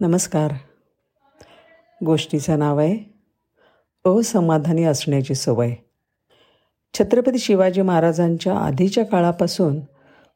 [0.00, 0.52] नमस्कार.
[2.04, 2.98] गोष्टीचं नाव आहे
[4.20, 5.74] असमाधानी असण्याची सवय.
[6.94, 9.80] छत्रपती शिवाजी महाराजांच्या आधीच्या काळापासून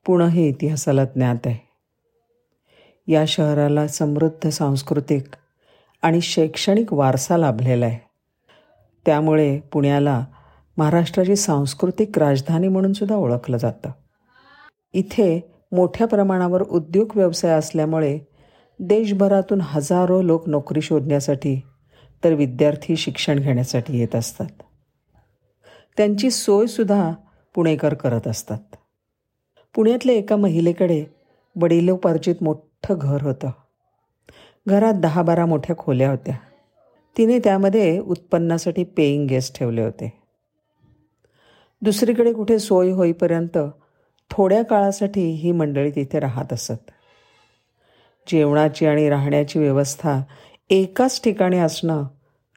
[0.06, 1.68] पुणे हे इतिहासाला ज्ञात आहे.
[3.12, 5.24] या शहराला समृद्ध सांस्कृतिक
[6.02, 7.98] आणि शैक्षणिक वारसा लाभलेला आहे.
[9.06, 10.24] त्यामुळे पुण्याला
[10.76, 13.90] महाराष्ट्राची सांस्कृतिक राजधानी म्हणून सुद्धा ओळखलं जातं.
[14.92, 18.18] इथे मोठ्या प्रमाणावर उद्योग व्यवसाय असल्यामुळे
[18.80, 21.62] देशभरातून हजारो लोक नोकरी शोधण्यासाठी
[22.24, 24.46] तर विद्यार्थी शिक्षण घेण्यासाठी येत असतात.
[25.96, 27.12] त्यांची सोयसुद्धा
[27.54, 28.58] पुणेकर करत असतात.
[29.74, 31.04] पुण्यातल्या एका महिलेकडे
[31.62, 33.50] वडिलोपार्जित मोठं घर होतं.
[34.68, 36.34] घरात दहा बारा मोठ्या खोल्या होत्या.
[37.18, 40.22] तिने त्यामध्ये उत्पन्नासाठी पेईंग गेस्ट ठेवले होते.
[41.82, 43.58] दुसरीकडे कुठे सोय होईपर्यंत
[44.30, 46.90] थोड्या काळासाठी ही मंडळी तिथे राहत असत.
[48.28, 50.22] जेवणाची आणि राहण्याची व्यवस्था
[50.70, 52.04] एकाच ठिकाणी असणं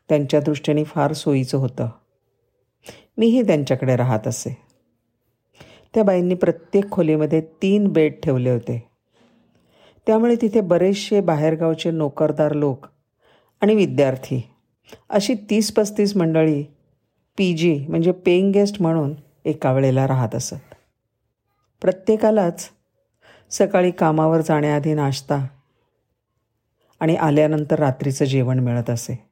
[0.09, 1.89] त्यांच्या दृष्टीने फार सोयीचं होतं.
[3.17, 4.57] मीही त्यांच्याकडे राहत असे.
[5.93, 8.87] त्या बाईंनी प्रत्येक खोलीमध्ये तीन बेड ठेवले होते.
[10.07, 12.85] त्यामुळे तिथे बरेचसे बाहेरगावचे नोकरदार लोक
[13.61, 14.41] आणि विद्यार्थी
[15.09, 16.63] अशी तीस पस्तीस मंडळी
[17.37, 19.13] पी जी म्हणजे पेईंग गेस्ट म्हणून
[19.45, 20.75] एका वेळेला राहत असत.
[21.81, 22.69] प्रत्येकालाच
[23.49, 25.47] सकाळी कामावर जाण्याआधी नाश्ता
[27.01, 29.25] आणि आल्यानंतर रात्रीचं जेवण मिळत असे.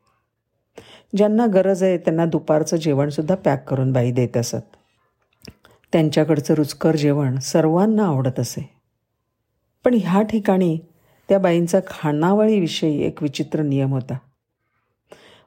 [1.17, 4.75] ज्यांना गरज आहे त्यांना दुपारचं जेवणसुद्धा पॅक करून बाई देत असत.
[5.91, 8.69] त्यांच्याकडचं रुचकर जेवण सर्वांना आवडत असे.
[9.85, 10.79] पण ह्या ठिकाणी
[11.29, 14.17] त्या बाईंचा खानावळीविषयी एक विचित्र नियम होता.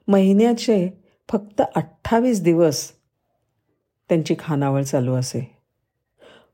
[0.07, 0.89] महिन्याचे
[1.29, 2.91] फक्त अठ्ठावीस दिवस
[4.09, 5.57] त्यांची खानावळ चालू असे.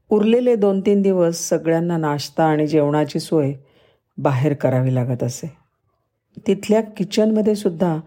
[0.09, 3.53] उरलेले दोन तीन दिवस सगळ्यांना नाश्ता आणि जेवणाची सोय
[4.19, 5.57] बाहेर करावी लागत असे.
[6.47, 7.97] तिथल्या किचनमध्ये सुद्धा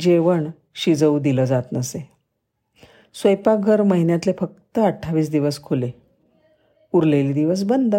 [0.00, 2.10] जेवण शिजवू दिलं जात नसे.
[3.14, 5.90] स्वयंपाकघर महिन्यातले फक्त अठ्ठावीस दिवस खुले.
[6.92, 7.96] उरलेले दिवस बंद.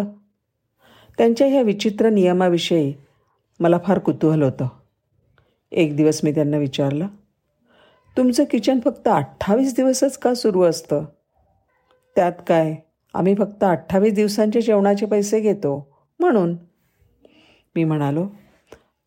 [1.18, 2.94] त्यांच्या ह्या विचित्र नियमाविषयी
[3.60, 4.68] मला फार कुतूहल होतं.
[5.72, 7.06] एक दिवस मी त्यांना विचारलं
[8.16, 11.04] तुमचं किचन फक्त अठ्ठावीस दिवसच का सुरू असतं?
[12.16, 12.74] त्यात काय
[13.14, 16.56] आम्ही फक्त अठ्ठावीस दिवसांच्या जेवणाचे पैसे घेतो म्हणून
[17.76, 18.28] मी म्हणालो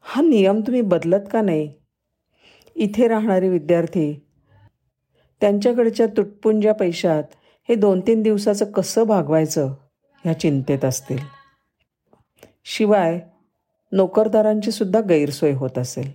[0.01, 1.73] हा नियम तुम्ही बदलत का नाही?
[2.75, 4.27] इथे राहणारे विद्यार्थी
[5.41, 7.23] त्यांच्याकडच्या तुटपुंज्या पैशात
[7.69, 9.73] हे दोन तीन दिवसाचं कसं भागवायचं
[10.23, 11.17] ह्या चिंतेत असतील.
[12.65, 13.19] शिवाय
[13.91, 16.11] नोकरदारांची सुद्धा गैरसोय होत असेल.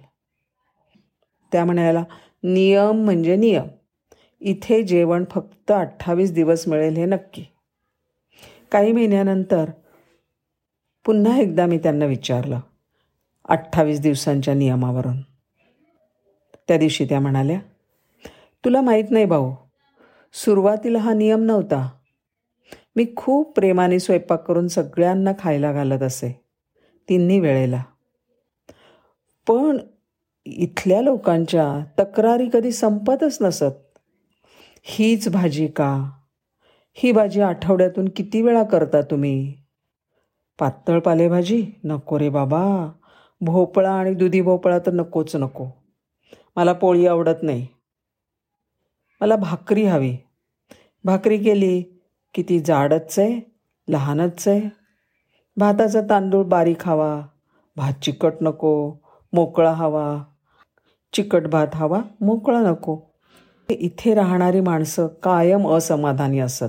[1.53, 2.05] त्या म्हणायला
[2.43, 3.67] नियम म्हणजे नियम.
[4.41, 7.45] इथे जेवण फक्त अठ्ठावीस दिवस मिळेल हे नक्की.
[8.73, 9.71] काही महिन्यानंतर
[11.05, 12.61] पुन्हा एकदा मी त्यांना विचारलं
[13.49, 15.21] अठ्ठावीस दिवसांच्या नियमावरून.
[16.69, 17.61] त्या दिवशी त्या म्हणाल्या
[18.65, 19.55] तुला माहीत नाही भाऊ
[20.33, 21.91] सुरुवातीला हा नियम नव्हता.
[22.97, 26.45] मी खूप प्रेमाने स्वयंपाक करून सगळ्यांना खायला घालत असे
[27.09, 27.83] तिन्ही वेळेला.
[29.49, 29.79] पण
[30.47, 33.99] इथल्या लोकांच्या तक्रारी कधी संपतच नसत.
[34.83, 36.11] हीच भाजी का?
[36.95, 39.62] ही भाजी आठवड्यातून किती वेळा करता तुम्ही?
[40.59, 41.67] पातळ पालेभाजी?
[41.85, 42.93] नको रे बाबा.
[43.41, 45.67] भोपळा आणि दुधी भोपळा तर नकोच नको.
[46.57, 47.67] मला पोळी आवडत नाही.
[49.21, 50.17] मला भाकरी हवी.
[51.05, 51.83] भाकरी केली
[52.35, 53.57] की ती जाडच आहे
[53.89, 54.61] लहानच आहे.
[55.57, 57.23] भाताचा तांदूळ बारीक हवा.
[57.77, 58.93] भात चिकट नको
[59.33, 60.25] मोकळा हवा.
[61.13, 63.01] चिकट भात हवा मोकळा नको.
[63.71, 66.65] इथे राहणारी माणसं कायम असमाधानी असत.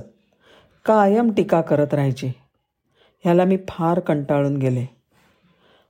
[0.84, 2.32] कायम टीका करत राहायची.
[3.24, 4.86] ह्याला मी फार कंटाळून गेले.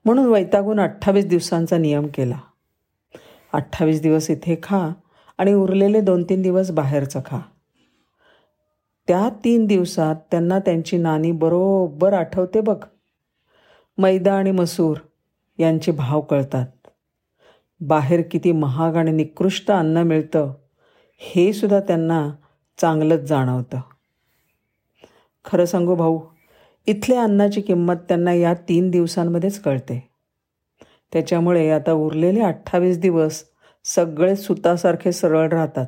[0.04, 2.38] म्हणून वैतागून अठ्ठावीस दिवसांचा नियम केला.
[3.52, 4.90] अठ्ठावीस दिवस इथे खा
[5.38, 7.38] आणि उरलेले दोन तीन दिवस बाहेरचं खा.
[9.08, 12.84] त्या तीन दिवसात त्यांना त्यांची नानी बरोबर आठवते बघ.
[13.98, 14.96] मैदा आणि मसूर
[15.58, 16.66] यांचे भाव कळतात.
[17.80, 20.54] बाहेर किती महाग आणि निकृष्ट अन्न मिळतं
[21.18, 22.30] हे सुद्धा त्यांना
[22.78, 23.80] चांगलंच जाणवतं.
[25.44, 26.20] खरं सांगू भाऊ
[26.86, 30.10] इथल्या अन्नाची किंमत त्यांना या तीन दिवसांमध्येच कळते.
[31.12, 33.44] त्याच्यामुळे आता उरलेले अठ्ठावीस दिवस
[33.84, 35.86] सगळे सुतासारखे सरळ राहतात.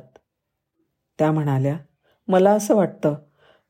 [1.19, 1.77] त्या म्हणाल्या
[2.27, 3.15] मला असं वाटतं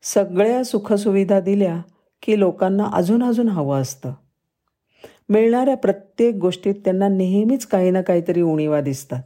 [0.02, 1.82] सगळ्या सुखसुविधा दिल्या
[2.22, 4.12] की लोकांना अजून अजून हवं असतं.
[5.28, 9.22] मिळणाऱ्या प्रत्येक गोष्टीत त्यांना नेहमीच काही ना काहीतरी उणीवा दिसतात.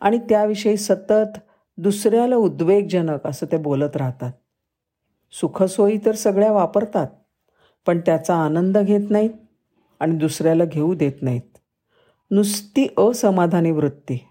[0.00, 1.38] आणि त्याविषयी सतत
[1.78, 4.32] दुसऱ्याला उद्वेगजनक असं ते बोलत राहतात.
[5.32, 7.06] सुखसोयी तर सगळ्या वापरतात
[7.86, 9.30] पण त्याचा आनंद घेत नाहीत
[10.00, 11.40] आणि दुसऱ्याला घेऊ देत नाहीत.
[12.30, 14.28] नुसती असमाधानी वृत्ती.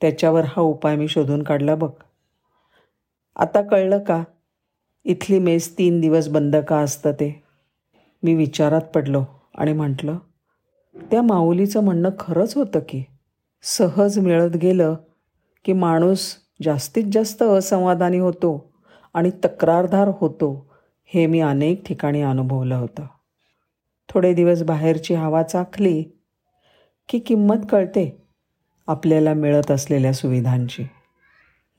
[0.00, 1.90] त्याच्यावर हा उपाय मी शोधून काढला बघ.
[3.36, 4.24] आता कळलं का?
[5.04, 7.42] इथली मेस तीन दिवस बंद का असतं ते?
[8.22, 9.24] मी विचारात पडलो
[9.54, 10.18] आणि म्हटलं
[11.10, 13.04] त्या माऊलीचं म्हणणं खरंच होतं की?
[13.62, 14.94] सहज मिळत गेलं
[15.64, 18.69] की माणूस जास्तीत जास्त असमाधानी होतो
[19.14, 20.70] आणि तक्रारदार होतो
[21.04, 23.06] हे मी अनेक ठिकाणी अनुभवलं होतं.
[24.08, 26.02] थोडे दिवस बाहेरची हवा चाखली
[27.08, 28.22] की किंमत कळते
[28.86, 30.86] आपल्याला मिळत असलेल्या सुविधांची.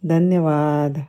[0.04, 1.00] धन्यवाद.